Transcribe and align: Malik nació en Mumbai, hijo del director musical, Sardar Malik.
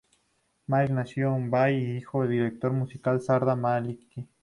Malik 0.67 0.89
nació 0.89 1.27
en 1.27 1.41
Mumbai, 1.43 1.95
hijo 1.95 2.21
del 2.23 2.31
director 2.31 2.71
musical, 2.71 3.21
Sardar 3.21 3.55
Malik. 3.55 3.99